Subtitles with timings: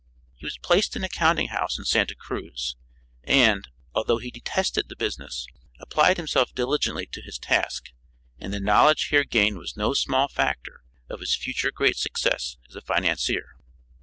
[0.33, 2.75] He was placed in a counting house in Santa Cruz
[3.23, 5.45] and, although he detested the business,
[5.79, 7.91] applied himself diligently to his task
[8.39, 12.75] and the knowledge here gained was no small factor of his future great success as
[12.75, 13.49] a financier.